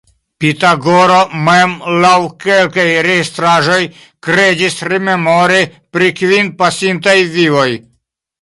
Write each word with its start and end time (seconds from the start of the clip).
Pitagoro 0.43 1.17
mem, 1.49 1.75
laŭ 2.05 2.13
kelkaj 2.45 2.87
registraĵoj, 3.09 3.77
kredis 4.29 4.81
rememori 4.95 5.63
pri 5.95 6.11
kvin 6.23 6.51
pasintaj 6.63 7.19
vivoj. 7.37 7.69